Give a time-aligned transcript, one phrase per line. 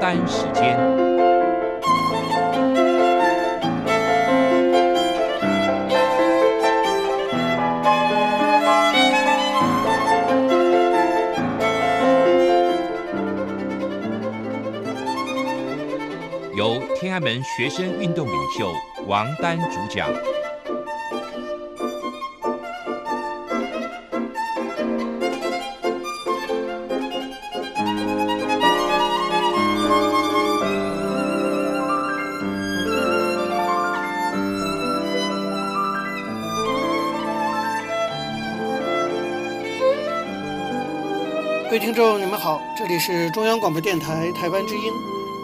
[0.00, 0.78] 单时间，
[16.54, 18.70] 由天安门学生运动领袖
[19.06, 20.08] 王丹主讲。
[42.86, 44.92] 这里是中央广播电台台湾之音，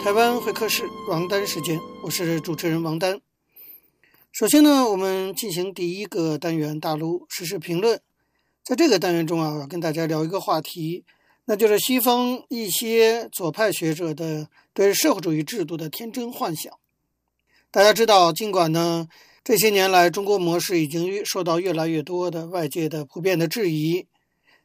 [0.01, 3.19] 台湾会客室王丹时间，我是主持人王丹。
[4.31, 7.99] 首先呢，我们进行第一个单元大陆时事评论。
[8.63, 11.03] 在这个单元中啊，我要跟大家聊一个话题，
[11.43, 16.71] 那就是西方一些左派学者的对社会主义制度的天真幻想。
[17.69, 19.05] 大家知道，尽管呢
[19.43, 24.07] 这些年来中国模式已经受到越来越多的外界的普遍的质疑。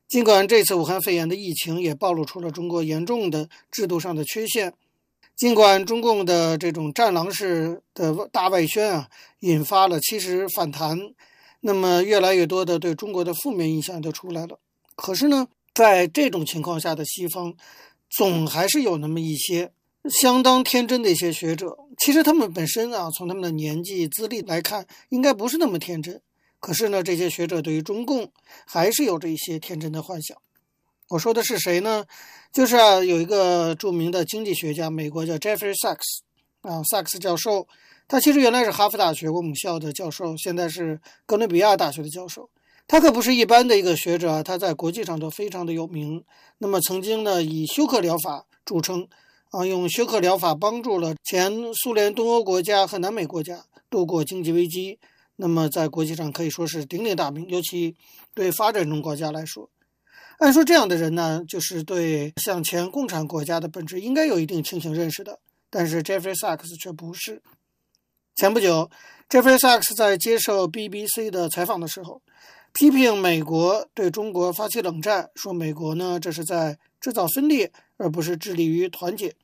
[0.08, 4.72] 尽管这次武汉肺炎的疫情也暴露出了中国严重的制度上的缺陷，
[5.36, 9.08] 尽管中共的这种战狼式的大外宣啊，
[9.40, 10.98] 引发了其实反弹，
[11.60, 14.58] 那么越来越多的对中国的负面印象就出来了。
[14.96, 17.54] 可是呢，在这种情况下的西方，
[18.08, 19.70] 总还是有那么一些
[20.10, 21.76] 相当天真的一些学者。
[21.98, 26.20] 其实他们本身啊，从他们的年纪资历来看，应该不是那么天真。
[26.60, 28.32] 可是呢，这些学者对于中共
[28.66, 30.36] 还是有着一些天真的幻想。
[31.08, 32.04] 我说的是谁呢？
[32.52, 36.20] 就是啊，有一个著名的经济学家，美国叫 Jeffrey Sachs
[36.62, 37.66] 啊，萨克斯教授。
[38.06, 42.48] 他其实原来是哈佛大学母校的教授，现在是哥伦比亚大学的教授。
[42.86, 46.24] 他可不是一般的一个学者，他在国际上都非常的有名。
[46.56, 49.06] 那么曾经呢，以休克疗法著称
[49.50, 54.98] 啊，用休克疗法帮助了前苏联东欧国家和南美国家度过经济危机。
[55.40, 57.94] 那么在国际上可以说是鼎鼎大名，尤其
[58.34, 59.70] 对发展中国家来说，
[60.38, 65.38] 按说这样的人呢，就是对向前共产国家的本质应该有一定清醒认识的。
[65.70, 67.40] 但是 Jeffrey Sachs 却不是。
[68.34, 68.90] 前不久
[69.28, 72.20] ，Jeffrey Sachs 在接受 BBC 的采访的时候，
[72.72, 79.34] 批评美国对中国发起冷战，说美国呢这是在制造分裂，而不是致力于团结。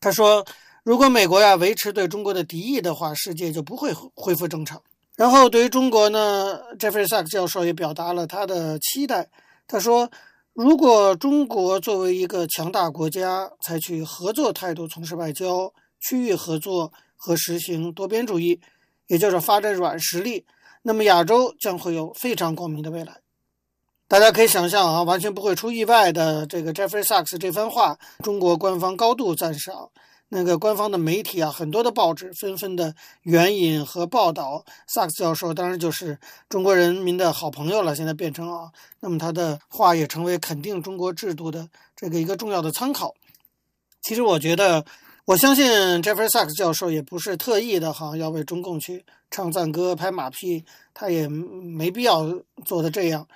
[0.00, 0.46] 他说，
[0.82, 4.82] 如果美国呀维持对中国的敌意的话，世界就不会恢复正常。
[5.20, 9.28] 然后，对于中国呢，Jeffrey Sachs 教授也表达了他的期待。
[9.68, 10.10] 他说，
[10.54, 15.70] 如果中国作为一个强大国家，采取合作态度从事外交、
[16.00, 18.58] 区域合作和实行多边主义，
[19.08, 20.46] 也就是发展软实力，
[20.80, 23.20] 那么亚洲将会有非常光明的未来。
[24.08, 29.90] 大家可以想象啊，完全不会出意外的这个 Jeffrey Sachs 这番话，中国官方高度赞赏。
[30.32, 36.16] 那个官方的媒体啊，很多的报纸纷纷的援引和报道萨克斯教授，当然就是
[36.48, 37.96] 中国人民的好朋友了。
[37.96, 38.70] 现在变成啊，
[39.00, 43.12] 那么他的话也成为肯定中国制度的这个一个重要的参考。
[44.02, 44.84] 其实我觉得，
[45.24, 45.66] 我相信
[46.00, 50.64] Jeffrey Sachs 教授也不是特意的哈，要为中共去唱赞歌、拍马屁，
[50.94, 53.26] 他也没必要做的这样。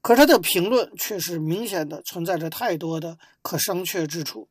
[0.00, 4.46] 可是他的评论却是明显的存在着太多的可商榷之处，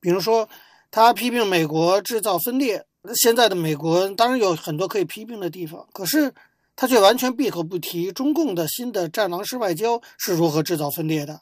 [0.00, 0.46] 比如说。
[0.90, 2.84] 他批评美国制造分裂，
[3.14, 6.32] 现在的美国当然有很多可以批评的地方，可是
[6.74, 11.40] 他却完全闭口不提中共的新的战狼式外交是如何制造分裂的。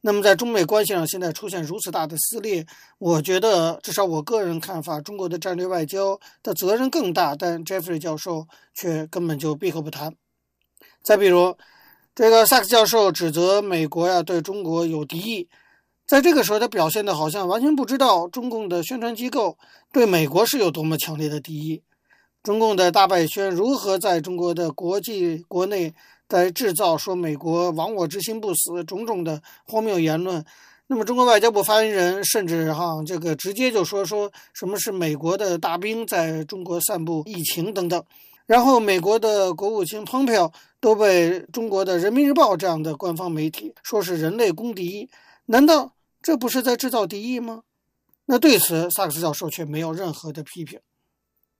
[0.00, 2.64] 那么在中美关系上现在出现如此大的撕裂，
[2.98, 10.14] 我觉得至少我个人看法，中国的战略外交的责任更大，但 Jeffrey 教授却根本就闭口不谈。
[11.02, 11.56] 再比如，
[12.14, 15.48] 这个萨克斯教授指责美国呀对中国有敌意。
[16.06, 19.56] 在这个时候，他表现的好像完全不知道中共的宣传机构
[19.90, 21.82] 对美国是有多么强烈的敌意。
[22.42, 25.94] 中共的大败宣如何在中国的国际国内
[26.28, 30.44] 在制造说美国亡我之心不死种种的荒谬言论？
[30.86, 38.04] 那么，中国外交部发言人甚至哈这个直接就说说什么是美国的大兵在中国散布疫情等等。
[38.44, 45.08] 然后，美国的国务卿蓬佩奥都被中国的人民日报这样的官方媒体说是人类公敌。
[45.46, 45.93] 难道
[46.24, 47.64] 这不是在制造敌意吗？
[48.24, 50.80] 那对此，萨克斯教授却没有任何的批评。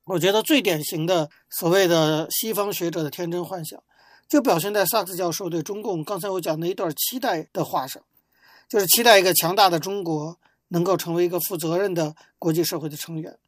[0.05, 3.79] 我觉得最典型的所谓的西方学者的天真幻想，
[4.27, 8.03] 就表现在萨克斯教授对中共刚才我讲那一段期待的话上，
[8.67, 10.39] 就是期待一个强大的中国
[10.69, 13.39] 能够成为一个负责任的国际社会的成员。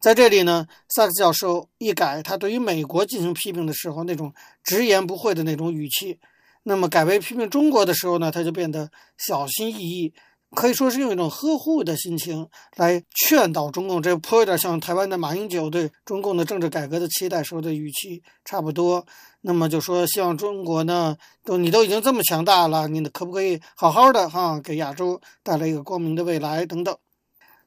[0.00, 4.34] 在这里呢，萨克斯教授一改他对于美国进行批评的时候那种
[4.64, 6.18] 直言不讳的那种语气。
[6.64, 10.12] 那么改为批评中国的时候呢，他就变得小心翼翼，
[10.56, 19.04] 可以说是用一种呵护的心情来劝导中共，这颇有点像台湾的马英九对中共的政治改革的期待时候的语气差不多。
[19.42, 21.14] 那么就说希望中国呢，
[21.44, 26.96] 都你都已经这么强大了，你可不可以好好的哈，给亚洲带来一个光明的未来等等。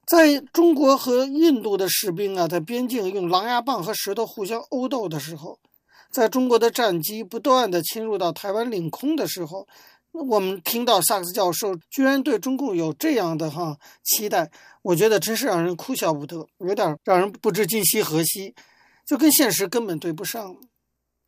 [0.08, 5.60] 在中国和印度的士兵啊，在边境用狼牙棒和石头互相殴斗的时候，
[6.12, 9.68] 在中国的战机不断地侵入到台湾领空的时候，
[10.12, 14.50] 我们听到萨克斯教授居然对中共有这样的哈期待，
[14.82, 18.54] 我觉得真是让人哭笑不得，有点让人不知今夕何夕，
[19.06, 20.56] 就跟现实根本对不上。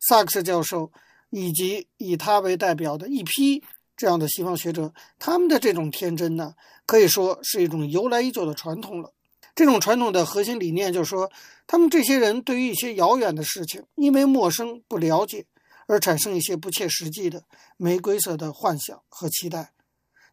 [0.00, 0.90] 萨克斯教授
[1.30, 3.62] 以及以他为代表的一批
[3.96, 6.54] 这样的西方学者，他们的这种天真呢，
[6.84, 9.12] 可以说是一种由来已久的传统了。
[9.54, 11.30] 这种传统的核心理念就是说，
[11.66, 15.44] 他们这些人对于一些遥远的事情，因为陌生不了解，
[15.86, 17.44] 而产生一些不切实际的
[17.76, 19.72] 玫瑰色的幻想和期待。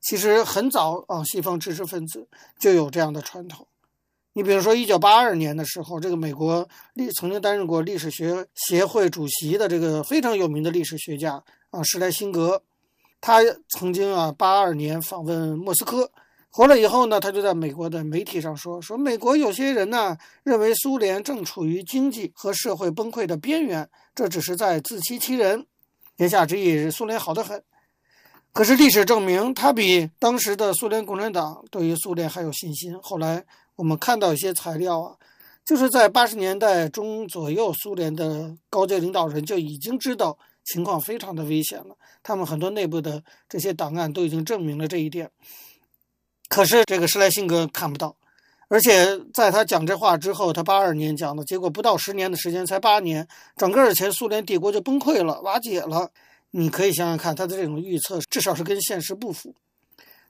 [0.02, 2.28] 其实很早啊，西方知识分子
[2.60, 3.68] 就有这样的传统。
[4.34, 12.62] 你比如说，一九八二年的时候，这个美国历曾经担任过历史学协会主席的这个非常有名的历史学家啊，施莱辛格，
[13.20, 16.12] 他曾经啊八二年访问莫斯科。
[16.52, 25.68] 回来以后呢，他就在美国的媒体上说：“说美国有些人呢认为苏联正处于经济和社会崩溃的边缘，这只是在自欺欺人。
[26.18, 27.64] 言下之意，苏联好得很。
[28.52, 33.00] 可是历史证明，他比当时的苏联共产党对于苏联还有信心。
[33.00, 33.46] 后来
[33.76, 35.16] 我们看到一些材料啊，
[35.64, 40.36] 就是在八十年代中左右，苏联的高阶领导人就已经知道
[40.66, 41.96] 情况非常的危险了。
[42.24, 45.30] 他们很多内部的这些档案都已经证明了这一点。”
[46.50, 48.14] 可是这个施莱辛格看不到，
[48.68, 53.26] 而且在他讲这话之后，他八二年讲的，结果不到十年的时间，才八年，
[53.56, 56.10] 整个前苏联帝国就崩溃了、瓦解了。
[56.52, 59.54] 你可以想想看，他的这种预测至少是跟现实不符。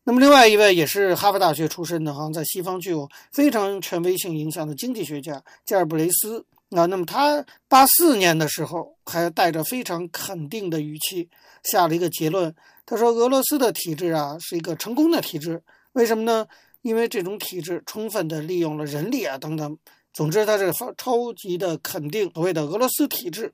[0.04, 11.30] 那么，另外一位也是哈佛大学出身的，好像在西方具有非常权威性影响的经济学家加尔布雷斯啊，那么他八四年的时候还带着非常肯定的语气
[11.64, 12.54] 下了一个结论，
[12.86, 15.62] 他说俄罗斯的体制啊是一个成功的体制。
[15.94, 16.48] 为什么呢？
[16.82, 19.78] 因为这种体制充分的利用了人力啊，等等。
[20.14, 23.54] 总之，它是超级的肯定所谓的俄罗斯体制。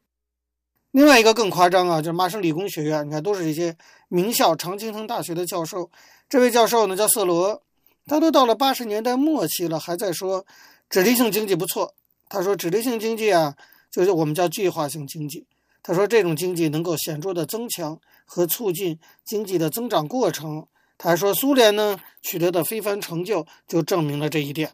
[0.91, 3.75] 另外一个更夸张啊，就是麻省理工学院，你看都是一些
[4.07, 5.89] 名校，常青藤大学的教授。
[6.29, 7.61] 这位教授呢叫瑟罗，
[8.05, 10.45] 他都到了八十年代末期了，还在说
[10.89, 11.93] 指令性经济不错。
[12.29, 13.55] 他说指令性经济啊，
[13.91, 15.45] 就是我们叫计划性经济。
[15.81, 20.67] 他说这种经济能够显著的增强和促进经济的增长过程。
[20.97, 24.71] 他还说，苏联呢取得的非凡成就就证明了这一点。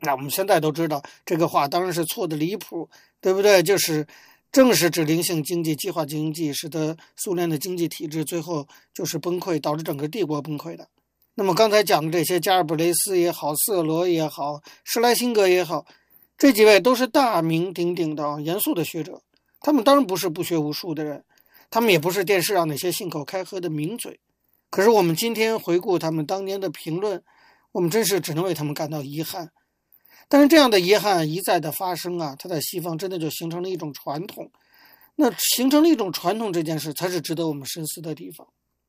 [0.00, 2.88] 那我们现在都知道，这个话当然是错的离谱，
[3.20, 3.62] 对不对？
[3.62, 4.06] 就是
[4.52, 10.88] 正是指令性经济、计划经济，使得苏联的经济体制最后就是崩溃，导致整个帝国崩溃的。
[11.34, 15.86] 那么刚才讲的这些，加尔布雷斯也好，瑟罗也好，施莱辛格也好，
[16.36, 19.22] 这几位都是大名鼎鼎的严肃的学者。
[19.60, 21.24] 他们当然不是不学无术的人，
[21.70, 24.18] 他们也不是电视上那些信口开河的名嘴。
[24.70, 27.22] 可是我们今天回顾他们当年的评论，
[27.72, 29.50] 我们真是只能为他们感到遗憾。
[30.28, 34.50] 但是这样的遗憾一再的发生啊，它在西方真的就形成了一种传统。
[35.14, 38.46] 那形成了一种传统这件事，才是值得我们深思的地方。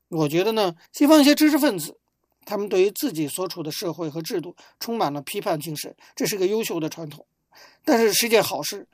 [0.08, 1.96] 我觉得呢，西方一些知识分子，
[2.44, 7.26] 他们对于自己所处的社会和制度充满了批判精神，这是个优秀的传统，
[7.84, 8.86] 但是是件好事。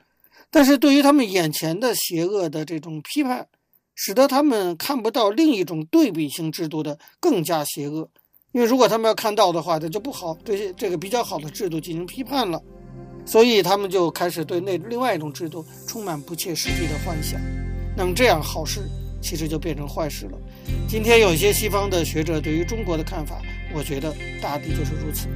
[0.49, 3.49] 但是对于他们眼前的邪恶的这种批判，
[3.95, 8.07] 使得他们看不到另一种对比性制度的更加邪恶，
[8.51, 12.61] 因为如果他们要看到的话，那就不好对这个比较好的制度进行批判了，
[13.25, 17.39] 所以他们就开始对那另外一种制度充满不切实际的幻想。
[17.97, 18.81] 那么这样好事
[19.21, 20.37] 其实就变成坏事了。
[20.87, 23.41] 今天有一些西方的学者对于中国的看法，
[23.73, 25.27] 我觉得大抵就是如此。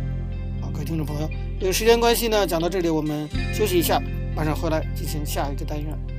[0.61, 1.29] 好，各位听众朋友，
[1.61, 4.01] 因为时间关系呢，讲到这里我们休息一下，
[4.35, 6.18] 马上回来进行下一个单元。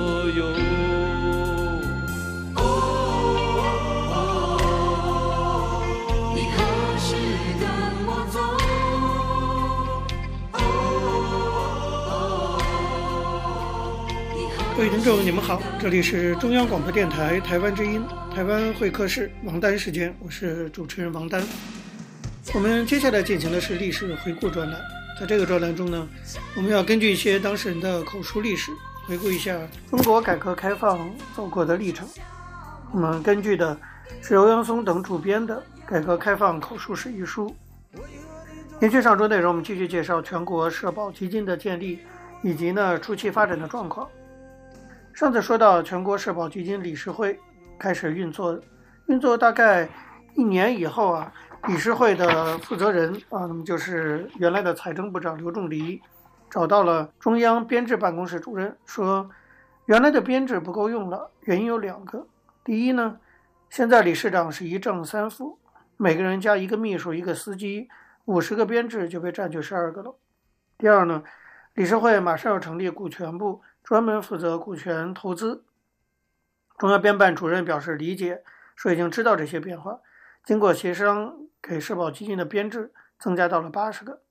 [15.01, 18.05] 观众，你们好，这里是中央广播电台台湾之音，
[18.35, 21.43] 台湾会客室王丹时间，我是主持人王丹。
[22.53, 24.79] 我们接下来进行的是历史回顾专栏，
[25.19, 26.07] 在这个专栏中呢，
[26.55, 28.71] 我们要根据一些当事人的口述历史，
[29.07, 32.07] 回顾一下中国改革开放走过的历程。
[32.91, 33.75] 我们根据的
[34.21, 35.55] 是欧阳松等主编的
[35.89, 37.55] 《改革开放口述史》一书。
[38.81, 41.97] 延续上周内容，我们继续介绍全国社保基金的建立
[42.43, 44.07] 以及呢初期发展的状况。
[45.13, 47.37] 上次说到全国社保基金理事会
[47.77, 48.59] 开始运作，
[49.07, 49.87] 运作大概
[50.33, 51.31] 一年以后啊，
[51.67, 56.01] 理事会的负责人啊，那么就是原来的财政部长刘仲藜，
[56.49, 59.29] 找到了中央编制办公室主任，说
[59.85, 62.25] 原来的编制不够用了，原因有两个。
[62.63, 63.19] 第一呢，
[63.69, 65.59] 现在理事长是一正三副，
[65.97, 67.89] 每个人加一个秘书、一个司机。
[68.25, 70.15] 五十个编制就被占据十二个了。
[70.77, 71.23] 第二呢，
[71.73, 75.65] 理事会马上要成立股权部，专门负责股权投资。
[76.77, 78.41] 中央编办主任表示理解，
[78.73, 79.99] 说已经知道这些变化，
[80.45, 84.21] 经过协商，给社保基金的编制增加到了八十个。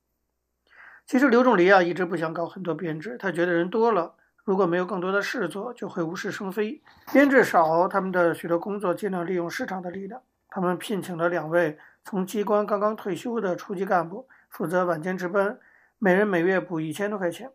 [1.05, 4.15] 其实刘仲藜啊一直不想搞很多编制，他觉得人多了，
[4.45, 6.83] 如果没有更多的事做，就会无事生非。
[7.13, 10.23] 编制少，他们的许多工作尽量利用市场的力量。
[10.49, 15.59] 他们聘请了两位从机关刚刚退休的初级干部，负责晚间值班，
[15.99, 17.53] 每人每月补一千多块钱。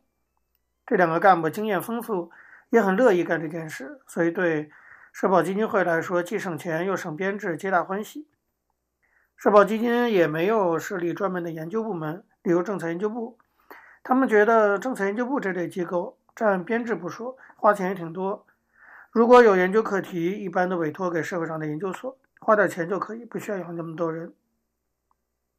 [0.86, 2.32] 这两个干部经验丰富，
[2.70, 4.70] 也很乐意干这件事，所以对
[5.12, 8.28] 社保基金会来说，既省钱又省编制，皆大欢喜。
[9.36, 13.38] 社保基金也没有设立专门的研究部门，比如政策研究部。
[14.04, 18.46] 他们觉得政策研究部这类机构占编制不说，花钱也挺多。
[19.10, 22.18] 如果有研究课题，一般都委托给社会上的研究所。
[22.40, 24.32] 花点钱就可以，不需要养那么多人。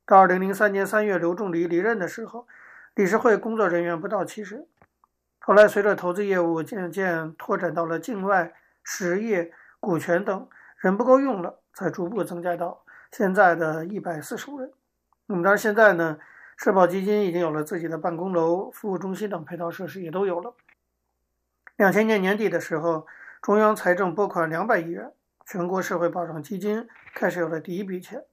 [0.04, 2.46] 到二零零三年三月，刘仲藜离任的时候，
[2.94, 4.66] 理事会工作人员不到七十。
[5.46, 10.48] 后来随着投资业务渐渐拓展到了境外、实业、股权等，
[10.78, 14.72] 人不够用了，才逐步增加到现在的一百四十五人。
[15.26, 16.18] 那么当然现在呢，
[16.56, 20.52] 社保基金已经有了自己的办公楼、服务中心等配套设施，也都有了。
[21.76, 23.06] 两千年年底的时候，
[23.40, 25.12] 中央财政拨款两百亿元。
[25.46, 28.24] 全国社会保障基金开始有了第一笔钱。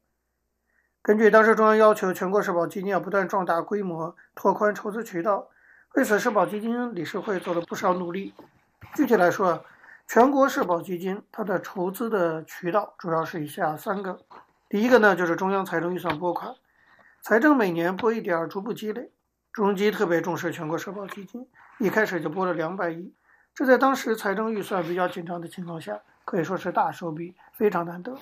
[1.04, 5.50] 根据当时中央要求，全国社保基金要不断壮大规模，拓宽筹资渠道。
[5.94, 8.34] 为此，社保基金理事会做了不少努力。
[8.96, 9.64] 具体来说，
[10.08, 14.20] 全国社保基金它的筹资的渠道主要是以下三个：
[14.68, 16.56] 第一个呢，就是中央财政预算拨款，
[17.22, 19.12] 财政每年拨一点儿，逐步积累。
[19.52, 21.48] 中基特别重视全国社保基金，
[21.78, 23.14] 一开始就拨了两百亿，
[23.54, 26.02] 这在当时财政预算比较紧张的情况下。
[26.26, 28.18] 可以说是大手笔，非常难得。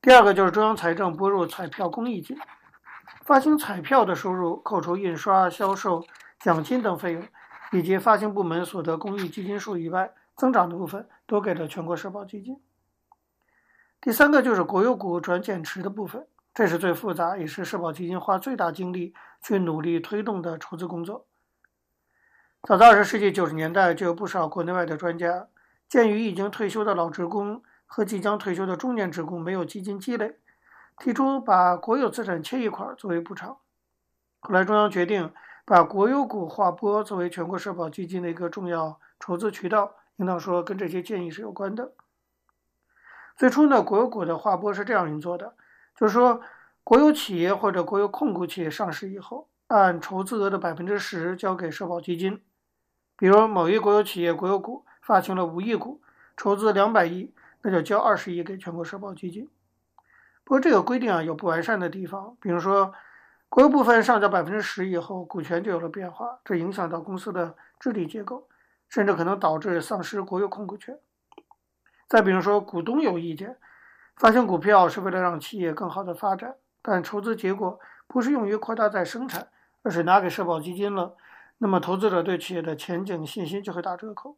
[0.00, 2.38] 第二个就是中央财政拨入彩票公益金，
[3.24, 6.06] 发行彩票的收入扣除印刷、销售、
[6.40, 7.22] 奖金等费用，
[7.70, 12.60] 以及发行部门所得公益基金数以外，增长的部分都给了全国社保基金。
[14.00, 21.26] 第三个就是国有股转减持的部分，这是最复杂，也是社保基金花最大精力去努力推动的筹资工作。
[22.62, 25.48] 早在二十世纪九十年代，就有不少国内外的专家。
[25.88, 30.36] 鉴于已经退休的老职工和即将退休的中年职工没有基金积累，
[30.98, 33.58] 提出把国有资产切一块作为补偿。
[34.38, 35.32] 后来中央决定
[35.70, 41.92] 把国有股划拨作为全国社保基金的一个重要筹资渠道，应当说跟这些建议是有关的。
[43.36, 45.54] 最初呢，国有股的划拨是这样运作的，
[45.96, 46.40] 就是说
[46.82, 52.42] 国有企业或者国有控股企业上市以后，按筹资额的百分之十交给社保基金，
[53.16, 54.84] 比如某一国有企业国有股。
[55.00, 56.00] 发行了五亿股，
[56.36, 59.48] 筹资两百亿，那就交二十亿给全国社保基金。
[60.44, 62.92] 不过这个规定啊有不完善的地方，比如说
[63.50, 68.48] 国有部分上交百分之十以后，股权就有了变化，这影响到公司的治理结构，
[68.88, 70.96] 甚至可能导致丧失国有控股权。
[72.06, 73.58] 再比如说股东有意见，
[74.14, 79.48] 发行股票是为了让企业更好的发展，但筹资结果不是用于扩大再生产，
[79.82, 81.16] 而是拿给社保基金了，
[81.58, 84.36] 那么投资者对企业的前景信心就会打折扣。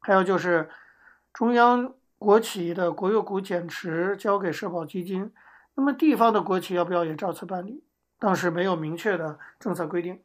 [0.00, 0.68] 还有就是，
[1.32, 5.32] 中央国企的国有股减持交给社保基金，
[5.74, 7.82] 那么地方的国企要不要也照此办理？
[8.18, 10.20] 当时没有明确的政策规定，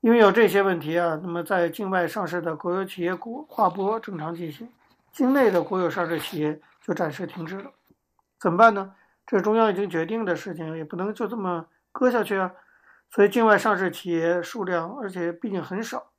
[0.00, 4.68] 因为有这些问题啊，那么在境外上市的国有企业股划拨正常进行，
[5.12, 7.70] 境内的国有上市企业就暂时停止了。
[8.40, 8.94] 怎么办呢？
[9.26, 12.52] 这中央已经决定的事情，也不能就这么搁下去啊。
[13.10, 16.10] 所以境外上市企业数量，而且毕竟很少，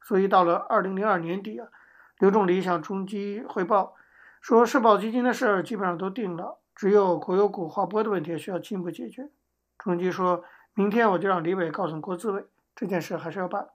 [0.00, 1.68] 所以到了二零零二年底啊。
[2.18, 3.96] 刘仲藜向中基汇报
[4.40, 9.28] 说，社保基金的事儿基本上都定了，只有国有股划拨的问题需要进一步解决。
[9.82, 12.46] 中基说，明天我就让李伟告诉国资委，
[12.76, 13.68] 这件事还是要办。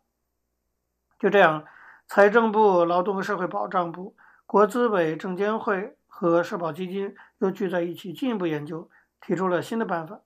[1.19, 1.65] 就这样，
[2.07, 10.21] 财政部、劳动和社会保障部、国资委、证监会和社保基金又聚在一起进一步研究，提出了新的办法，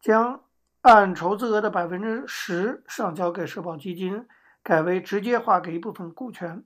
[0.00, 0.42] 将
[0.82, 4.28] 按筹资额的百分之十上交给社保基金，
[4.62, 6.62] 改为直接划给一部分股权。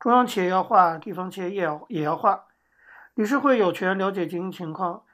[0.00, 2.46] 中央企业要划，地方企业也要也要划。
[3.14, 5.04] 理事会有权了解经营情况，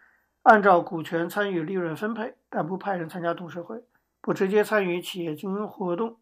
[0.42, 3.84] 按照股权参与利润分配，但不派人参加董事会，
[4.20, 6.18] 不直接参与企业经营活动。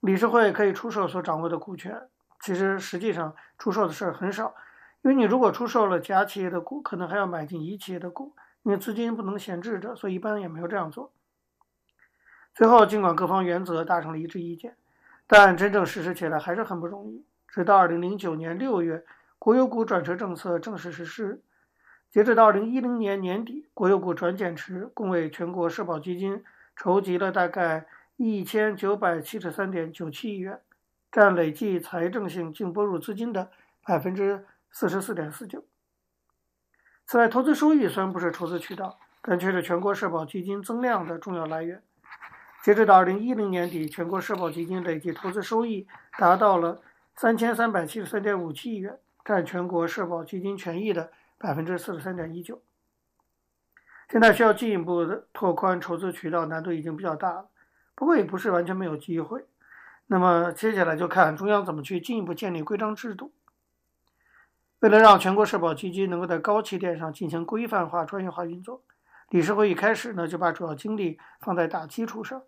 [0.00, 2.08] 理事会可以出售所掌握的股权，
[2.40, 4.54] 其实实际上出售的事儿很少，
[5.02, 11.12] 因为你如果出售了甲企业的股，可能还要买进乙企业的股，因为资金不能闲置着，所以一般也没有这样做。
[12.54, 14.76] 最后，尽管各方原则达成了一致意见，
[15.26, 17.26] 但真正实施起来还是很不容易。
[17.48, 19.04] 直到二零零九年六月，
[19.38, 21.42] 国有股转车政策正式实施，
[22.10, 26.42] 截止到二零一零年年底，国有股转减持共为全国社保基金
[26.76, 27.86] 筹集了大概。
[28.18, 30.58] 一千九百七十三点九七亿元，
[31.12, 33.50] 占累计财政性净拨入资金的
[33.84, 35.62] 百分之四十四点四九。
[37.04, 41.82] 此外，投资收益虽然不是筹资渠道，但却是全国社保基金增量的重要来源。
[42.64, 45.86] 截止到二零一零年底，全国社保基金累计投资收益
[46.16, 46.80] 达到了
[47.14, 52.62] 三千三百七十三点五七亿元，占全国社保基金权益的百分之四十三点一九。
[54.10, 57.48] 现在需要进一步的拓宽筹资渠道，难度已经比较大了。
[57.94, 59.46] 不过也不是完全没有机会。
[60.06, 63.32] 那么接下来就看中央怎么去进一步建立规章制度。
[64.80, 68.84] 为了让全国社保基金能够在高起点上进行规范化、专业化运作，
[69.30, 72.42] 理事会一开始呢就把主要精力放在打基础上，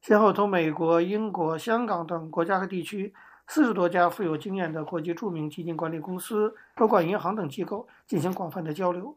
[0.00, 3.12] 先后同美国、英国、香港等国家和地区
[3.52, 9.16] 四十多家富有经验的国际著名基金管理公司、托管银行等机构进行广泛的交流，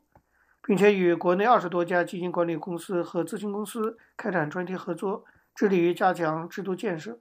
[0.64, 5.24] 并且与国内二十多家基金管理公司和咨询公司开展专题合作。
[5.54, 7.20] 致力于加强制度建设，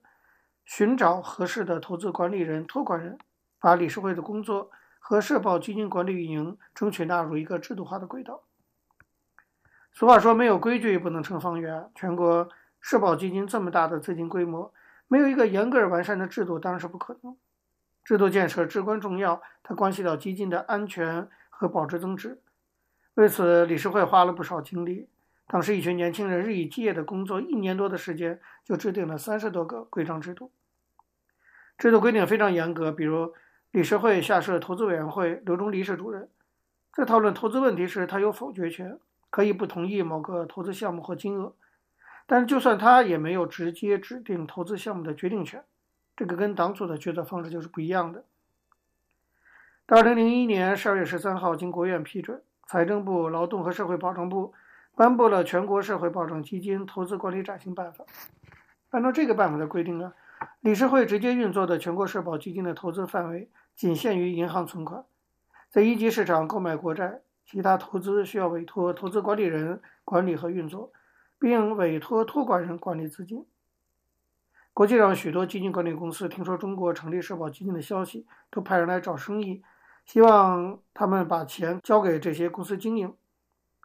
[0.64, 3.18] 寻找合适的投资管理人、托管人，
[3.60, 8.44] 把理事会的工作和社保基金管理运营争取纳入一个制度化的轨道。
[9.92, 11.90] 俗话说，没有规矩不能成方圆。
[11.94, 12.48] 全国
[12.80, 14.72] 社保基金这么大的资金规模，
[15.12, 17.36] 没有一个严格而完善的制度，当然是不可能。
[18.02, 22.40] 制度建设至关重要，它关系到基金的安全和保值增值。
[23.12, 25.10] 为此，理事会花了不少精力。
[25.48, 30.50] 当时，一群年轻人日以继夜的工作，一年多的时间就制定了三十多个规章制度。
[31.76, 33.34] 制度规定非常严格，比如
[33.70, 36.30] 理事会下设投资委员会，刘忠礼是主任，
[36.94, 38.98] 在讨论投资问题时，他有否决权，
[39.28, 41.54] 可以不同意某个投资项目或金额，
[42.32, 45.62] 但就算他也没有直接指定投资项目的决定权。
[46.16, 48.24] 这个跟党组的决策方式就是不一样的。
[49.84, 54.54] 到二零零一年十二月十三号，经国务院批准，财政部、劳动和社会保障部。
[54.94, 58.02] 颁布了《全国社会保障基金投资管理暂行办法》。
[58.88, 60.14] 按照这个办法的规定呢，
[60.60, 65.04] 理事会直接运作的全国社保基金的投资范围仅限于银行存款，
[65.68, 70.90] 在一级市场购买国债，其他投资需要委托投资管理人管理和运作，
[71.42, 73.44] 并委托托管人管理资金。
[74.72, 79.60] 国际上许多基金管理公司听说中国成立社保基金的消息，都派人来找生意，
[80.06, 83.12] 希望他们把钱交给这些公司经营。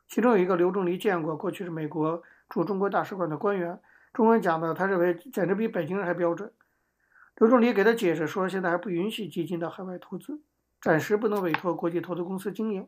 [0.07, 3.79] 其中有一个刘仲藜见过，过去是美国驻中国大使馆的官员，
[4.13, 6.53] 中文讲的，他认为简直比北京人还标准。
[7.37, 10.43] 刘仲藜给他解释说，现在还不允许基金的海外投资，
[10.79, 12.87] 暂时不能委托国际投资公司经营。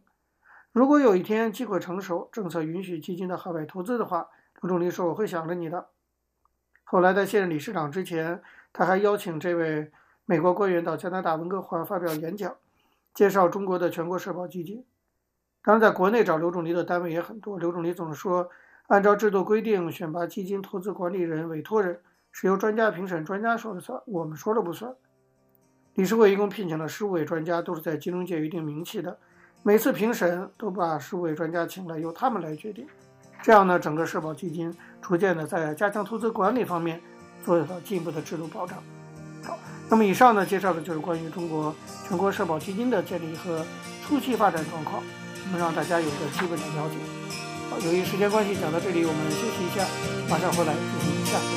[0.71, 4.27] 如果有一天机会成熟，政策允许基金的海外投资的话，
[4.61, 5.87] 刘仲藜说我会想着你的。
[6.83, 8.41] 后来在卸任理事长之前，
[8.73, 9.91] 他还邀请这位
[10.25, 12.55] 美国官员到加拿大温哥华发表演讲，
[13.13, 14.85] 介绍中国的全国社保基金。
[15.63, 17.59] 当然，在国内找刘仲藜的单位也很多。
[17.59, 18.49] 刘仲藜总是说，
[18.87, 24.95] 按照制度规定，选拔基金投资管理人、委托人是由专家评审，专家说了算，我们说了不算。
[25.95, 29.19] 理事会一共聘请了十五位专家，都是在金融界有一定名气的。
[29.61, 32.87] 每次评审都把十五位专家请来，由他们来决定。
[33.43, 37.01] 这样呢，整个社保基金逐渐的在加强投资管理方面
[37.45, 38.77] 做了进一步的制度保障。
[39.43, 39.57] 好，
[39.89, 41.73] 那么以上呢，介绍的就是关于中国
[42.07, 43.65] 全国社保基金的建立和
[44.07, 45.01] 初期发展状况。
[45.51, 46.95] 能让大家有个基本的了解。
[47.71, 49.83] 好，由于时间关系，讲到这里，我们休息一下，
[50.29, 51.49] 马上回来进行下一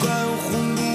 [0.00, 0.91] 个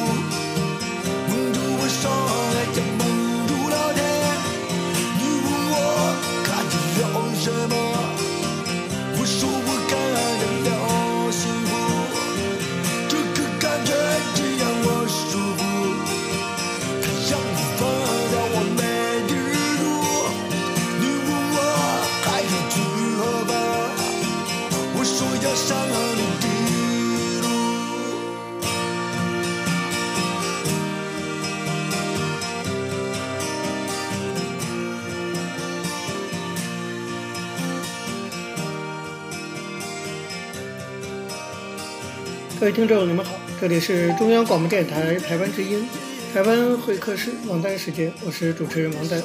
[42.68, 45.88] 各位听众，你们好，这里是中央广播电台台湾之音，
[46.34, 49.24] 台湾会客室王丹时间，我是主持人王丹。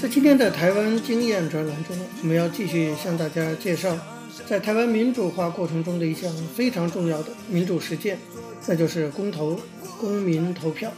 [0.00, 3.98] 在今天的台湾经验专栏中，我们要继续向大家介绍，
[4.46, 8.16] 在台湾民主化过程中的一项非常重要的民主实践，
[8.68, 9.58] 那就是公投、
[9.98, 10.92] 公民投票。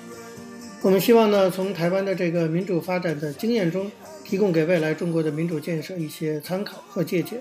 [0.82, 3.90] 我们希望呢，从台湾的这个民主发展的经验中，
[4.24, 7.40] 提供给未来中国的民主建设一些参考和借鉴。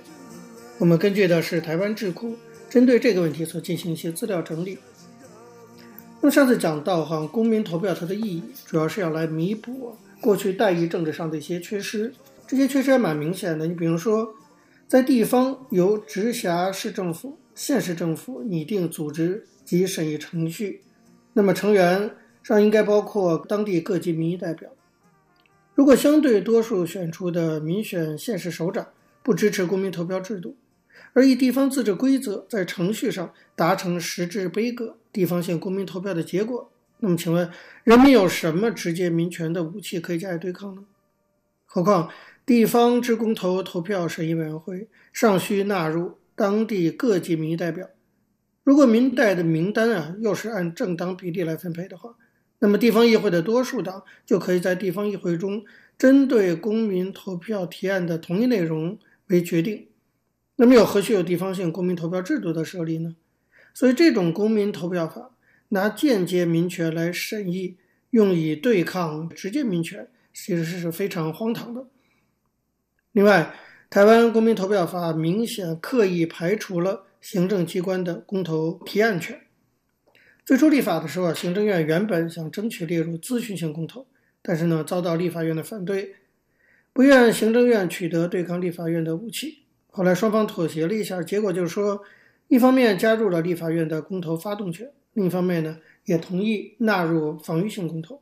[0.77, 2.37] 我们根据的是台湾智库。
[2.73, 4.79] 针对这个问题所进行一些资料整理。
[6.19, 12.11] 那么上次讲到哈，公民投票它的意义主要是要来弥补过去代议政治上的一些缺失，
[12.47, 13.67] 这些缺失还蛮明显的。
[13.67, 14.33] 你比如说，
[14.87, 20.81] 在地方由直辖市政府、县市政府拟定组织及审议程序，
[21.33, 22.09] 那么成员
[22.41, 24.67] 上应该包括当地各级民意代表。
[25.75, 28.87] 如果相对多数选出的民选县市首长
[29.21, 30.55] 不支持公民投票制度，
[31.13, 37.49] 而以地方自治规则在程序上达成实质杯葛地方性公民投票的结果，那么请问
[37.83, 40.83] 人民有什么直接民权的武器可以加以对抗呢？
[41.65, 42.09] 何况
[42.45, 47.87] 地方之公投投票审议委员会尚需纳入当地各级民意代表，
[48.63, 52.15] 如果民代的名单啊又是按政党比例来分配的话，
[52.59, 55.63] 那么地方议会的多数党就可以在地方议会中
[55.97, 58.97] 针对公民投票提案的同一内容
[59.27, 59.87] 为决定。
[60.55, 63.15] 那么又何须有地方性公民投票制度的设立呢？
[63.73, 65.31] 所以这种公民投票法
[65.69, 67.77] 拿间接民权来审议，
[68.11, 71.87] 用以对抗直接民权，其实是非常荒唐的。
[73.13, 73.55] 另外，
[73.89, 79.41] 台湾公民投票法明显刻意排除了行政机关的公投提案权。
[80.45, 84.05] 最初立法的时候，行政院原本想争取列入咨询性公投，
[84.43, 86.13] 但是呢，遭到立法院的反对，
[86.91, 89.62] 不愿行政院取得对抗立法院的武器。
[89.95, 92.01] 后来双方妥协了一下，结果就是说，
[92.47, 98.19] 一方面加入了立法院的公投发动权，另一方面呢，也同意纳入防御性公投。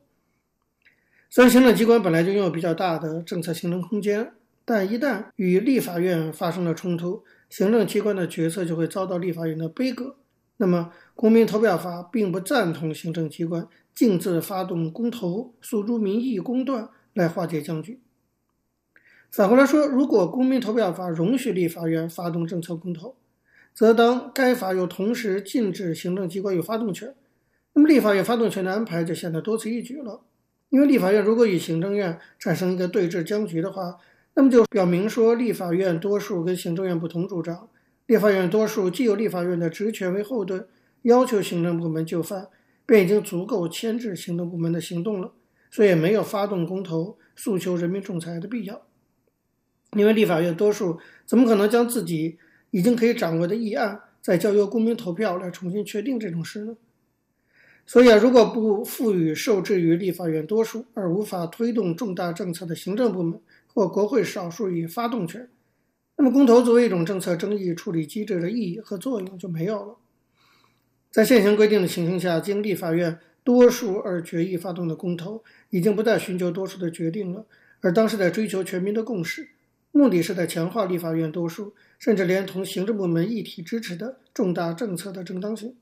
[1.29, 4.33] 虽然行政机关本来就拥有比较大的政策行政空间，
[4.65, 10.17] 但一旦与立法院发生了冲突，行政机关的决策就会遭到立法院的杯葛。
[10.57, 18.01] 那么，公民投票法并不赞同行政机关径自发动公投、诉诸民意公断来化解僵局。
[19.31, 23.15] 反过来说，如果公民投票法容许立法院发动政策公投，
[23.73, 27.15] 则当该法又同时禁止行政机关有发动权，
[27.73, 30.19] 那么立法院发动权的安排就显得多此一举了。
[30.67, 33.97] 因为立法院如果与行政院产生一个对峙僵局的话，
[34.33, 37.69] 那么就表明说立法院多数跟行政院不同主张，
[38.07, 40.67] 立法院多数既有立法院的职权为后盾，
[41.03, 42.49] 要求行政部门就范，
[42.85, 45.31] 便已经足够牵制行政部门的行动了，
[45.69, 48.81] 所以没有发动公投诉求人民仲裁的必要。
[49.97, 52.37] 因为立法院多数怎么可能将自己
[52.71, 56.77] 已经可以掌握的议案再交由公民投票来重新确定这种事呢？
[57.85, 63.41] 所以啊，如果不赋予受制于立法院多数而无法推动重大政策的行政部门
[63.73, 65.49] 或国会少数以发动权，
[66.15, 69.95] 那么公投作为一种政策争议处理机制的意义和作用就没有了。
[71.09, 77.45] 在现行规定的情形下，经立法院多数而决议发动的公投，已经不再寻求多数的决定了，
[77.81, 79.49] 而当时在追求全民的共识。
[79.91, 85.75] 目的是在强化立法院多数，甚至连同行政部门一体支持的重大政策的正当性。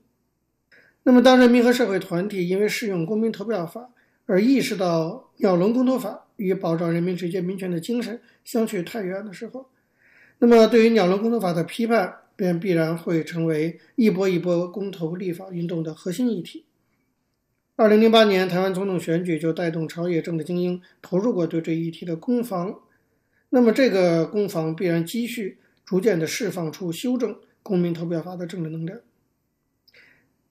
[1.04, 3.88] 那么，当人民和社会团体因为适用公民投票法
[4.26, 9.70] 而意识到鸟笼公投法与保障人民直接民权的精神相去太远的时候，
[10.38, 16.64] 那么对于鸟笼公投法的批判便必然会成为一波一波公投立法运动的核心议题。
[17.76, 22.80] 二零零八年台湾总统选举就带动朝野政治精英投入过对这一议题的攻防。
[23.52, 28.98] 那么，这个攻防必然积蓄，逐渐地释放出修正公民投票法的政治能量。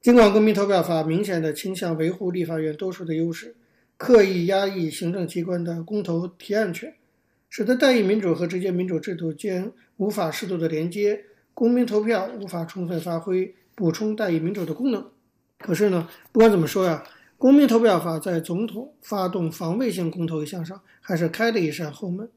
[0.01, 3.55] 尽管公民投票法明显地倾向维护立法院多数的优势，
[3.95, 6.93] 刻意压抑行政机关的公投提案权，
[7.49, 15.09] 使得代议民主和直接民主制度间无法适度的连接，公民投票无法充分发挥补充代议民主的功能。
[15.57, 17.03] 可是呢，不管怎么说呀，
[17.37, 22.29] 公民投票法在总统发动防卫性公投一项上，还是开了一扇后门。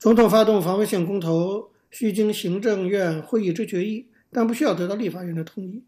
[0.00, 5.84] 总统发动防卫性公投需经行政院会议之决议，但不需要得到立法院的同意。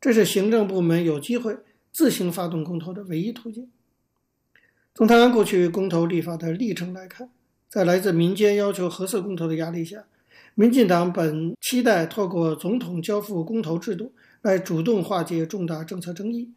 [0.00, 1.56] 这是行政部门有机会
[1.92, 3.70] 自行发动公投的唯一途径。
[4.96, 7.30] 从台湾过去公投立法的历程来看，
[7.68, 10.06] 在来自民间要求核四公投的压力下，
[10.56, 16.50] 民进党本期待透过总统交付公投制度来主动化解重大政策争议，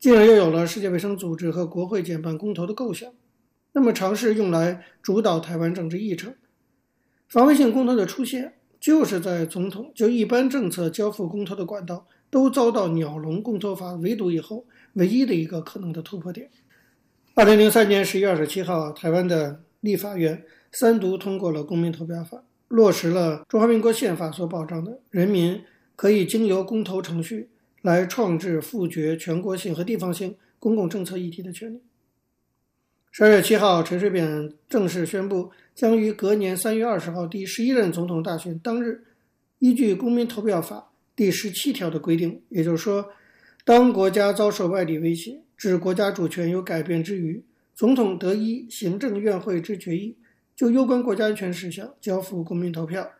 [0.00, 3.12] 进而又有了世界卫生组织和国会减半公投的构想。
[3.74, 6.34] 那么，尝试用来主导台湾政治议程，
[7.28, 16.50] 防卫性公投的出现，就是在总统就一般政策交付公投的管道都遭到鸟笼公投法围堵以后唯一的一个可能的突破点。
[17.34, 25.62] 二零零三年十一月二十七号，台湾的立法院三读通过了公民投票法，落实了中华民国宪法所保障的人民
[25.96, 27.48] 可以经由公投程序
[27.80, 31.80] 来创制、复决全国性和地方性公共政策议题的权利。
[33.14, 39.04] 十二月七号，陈水扁正式宣布，将于隔年三月二十号第十一任总统大选当日，
[39.58, 40.76] 依据《公民投票法》
[41.14, 43.10] 第十七条的规定，也就是说，
[43.66, 47.44] 当国家遭受外力威胁，致国家主权有改变之余，
[47.74, 50.16] 总统得依行政院会之决议，
[50.56, 53.10] 就攸关国家安全事项交付公民投票。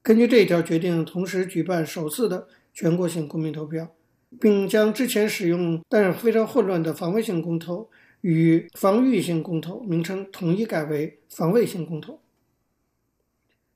[0.00, 3.86] 根据这一条决定，同时举办首次的全国性公民投票，
[4.40, 7.86] 并将之前使用但非常混乱的防卫性公投。
[8.22, 12.20] 与防御性公投名称统一改为防卫性公投。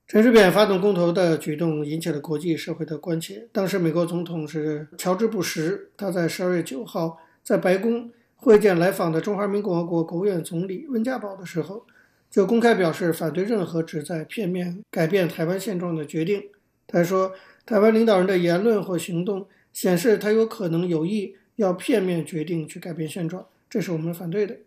[0.07, 3.47] 陈水扁发动公投的举动引起了国际社会的关切。
[3.51, 11.87] 当时美国总统是乔治·布什，他在十二月九号在白宫会见来访的中华人民共和国国务院总理温家宝的时候，
[12.29, 16.43] 就公开表示反对任何旨在片面改变台湾现状的决定。
[16.85, 17.33] 他说，
[17.65, 23.43] 台湾领导人的言论或行动显示他有可能有意要片面决定去改变现状。
[23.75, 24.57] 这是我们反对的。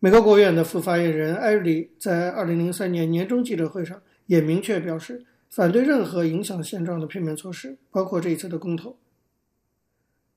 [0.00, 8.96] 美国国务院的副发言人艾瑞里在二零零三年年终记者会上也明确表示，反对任何影响现状的片面措施，包括这一次的公投。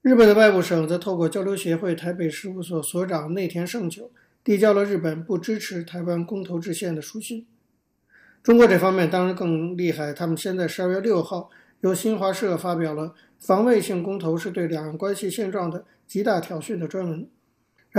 [0.03, 4.11] 日本的外务省则透过交流协会台北事务所所长内田胜久
[4.43, 7.47] 递交了日本不支持台湾公投制宪的书信。
[8.43, 11.49] 中国这方面当然更厉害，他们先在十二月六号
[11.79, 17.27] 由新华社发表了“防卫性公投是对两岸关系现状的极大挑衅”的专文。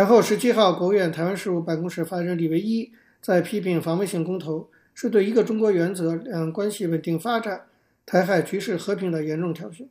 [0.00, 7.66] 然后，十七号，国务院台湾事务办公室发言人李维一在批评防卫性公投是对一个中国原则、两岸关系稳定发展、
[8.06, 9.86] 台海局势和平的严重挑衅。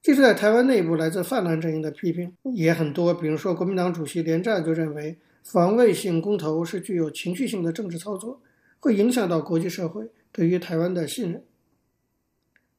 [0.00, 3.12] 即使在台湾内部，来自泛蓝阵营的批评也很多。
[3.12, 8.40] 比如说，国民党主席连战就认为，防卫性公投是具有情绪性的政治操作，
[8.80, 11.42] 会影响到国际社会对于台湾的信任。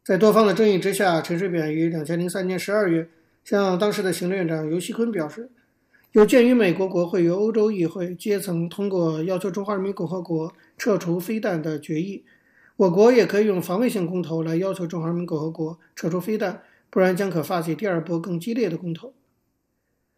[0.03, 3.07] 在多方的争议之下，陈水扁于两千零三年十二月
[3.43, 5.51] 向当时的行政院长游锡堃表示。
[6.17, 12.25] 有鉴于美国国会与欧洲议会阶层通过要求中华人民共和国撤除飞弹的决议，
[12.75, 19.13] 我国也可以用防卫性公投来要求中华人民共和国撤出飞弹，不然将可发起第二波更激烈的公投。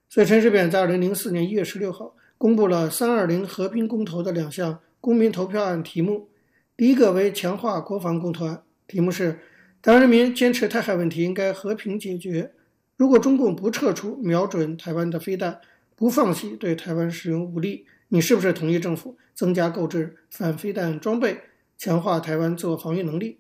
[0.07, 6.29] 所以，陈水扁在二零零四年一月十六号公布了“三二零”和平公投的两项公民投票案题目，
[6.77, 9.37] 第一个为强化国防公投案，题目是
[9.83, 12.53] “台湾人民坚持台海问题应该和平解决，
[12.95, 15.59] 如果中共不撤出瞄准台湾的飞弹”。
[15.99, 21.41] 不放弃对台湾使用武力，你是不是同意政府增加购置反飞弹装备，
[21.77, 23.39] 强化台湾自我防御能力？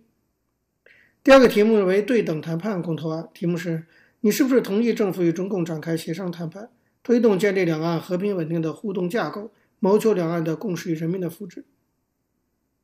[1.23, 3.85] 第二个题目为对等谈判公投案，题目是
[4.19, 6.69] 你是不是同意政府与中共展开协商谈判，
[7.01, 11.63] 推动建立两岸和平稳定的互动架构，谋求两岸的共识与人民的福祉？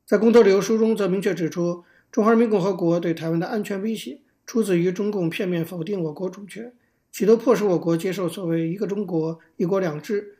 [0.06, 6.72] 在公投理由书中则明确指出，中华人民共和国对台湾的安全威胁出自于中共片面否定我国主权。
[7.16, 10.36] 企图迫使我国接受所谓“一个中国、一国两制”，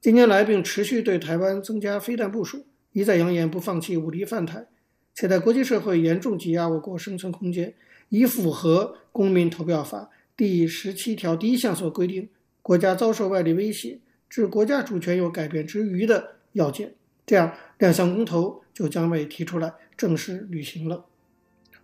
[0.00, 4.68] 近年来并持续对台湾增加飞弹部署，一再扬言不放弃武力犯台，
[5.12, 7.74] 且在国际社会严重挤压我国生存空间，
[8.10, 10.02] 以符合《公民投票法》
[10.36, 12.28] 第十七条第一项所规定，
[12.62, 16.94] 国家遭受外力威胁，致国家主权有改变之余的要件，
[17.26, 21.06] 这样两项公投就将被提出来正式履行了。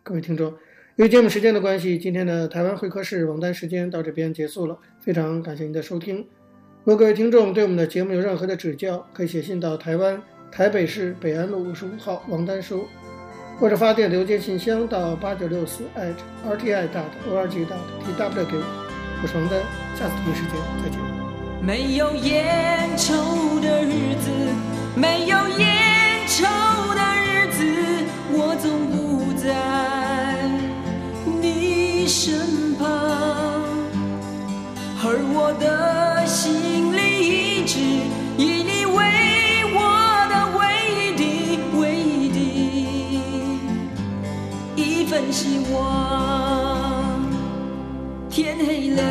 [0.04, 0.54] 各位听众。
[0.96, 4.78] 由于节目时间的关系，今天的台湾会客室王丹时间到这边结束了。
[4.98, 6.26] 非常感谢您的收听。
[6.85, 12.88] 如果各位听众对我们的节目有任何的指教，可以写信到台湾台北市北安路五十五号王丹收，
[13.59, 15.85] 或者发电邮件信箱到八九六四
[16.48, 17.76] @rti dot org dot
[18.16, 18.64] tw 给我。
[19.22, 19.61] 我是王丹，
[19.94, 20.98] 下次同一时间再见。
[21.61, 24.30] 没有烟抽的日子，
[24.98, 26.46] 没有烟抽
[26.94, 27.62] 的日子，
[28.32, 30.06] 我总不在。
[32.09, 32.38] 身
[32.79, 32.87] 旁，
[35.03, 36.99] 而我的心里
[37.59, 37.81] 一直
[38.38, 38.97] 以你为
[39.75, 39.79] 我
[40.31, 40.61] 的唯
[40.95, 41.23] 一的
[41.81, 42.38] 唯一的
[44.77, 45.75] 一份希望。
[48.31, 49.03] 天黑了，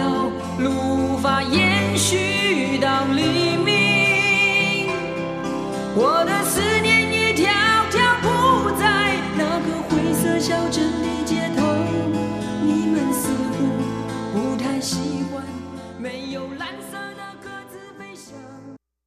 [0.59, 3.44] 路无法延续到黎